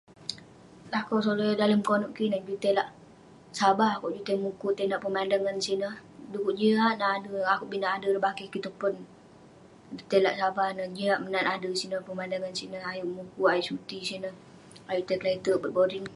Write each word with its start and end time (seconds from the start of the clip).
Lakau 0.93 1.19
solai 1.25 1.47
yah 1.49 1.57
dalem 1.61 1.81
konep 1.89 2.11
kik 2.15 2.27
ineh 2.27 2.43
juk 2.47 2.59
tai 2.63 2.73
lak 2.77 2.87
Sabah 3.59 3.91
akouk, 3.95 4.13
juk 4.15 4.25
tai 4.27 4.37
mukuk, 4.43 4.69
juk 4.71 4.77
tai 4.77 4.87
nat 4.91 5.01
pemandangan 5.05 5.57
sineh, 5.65 5.95
dukuk 6.31 6.55
jiak 6.59 6.93
nat 6.99 7.11
ade, 7.17 7.33
akouk 7.53 7.69
bi 7.71 7.77
nat 7.83 8.03
ireh 8.05 8.23
bakeh 8.25 8.47
kik 8.51 8.63
tong 8.65 8.77
pon..juk 8.81 10.07
tai 10.09 10.21
lak 10.25 10.35
Sabah 10.41 10.67
ineh, 10.73 10.89
jiak 10.97 11.19
menat 11.23 11.45
ade 11.53 11.69
sineh, 11.79 12.01
pemandangan 12.07 12.53
sineh 12.59 12.83
ayuk 12.91 13.07
mukuk, 13.15 13.47
ayuk 13.51 13.65
suti 13.69 13.97
sineh..ayuk 14.09 15.05
tai 15.07 15.17
kle'terk 15.21 15.59
bet 15.63 15.71
boring.. 15.77 16.05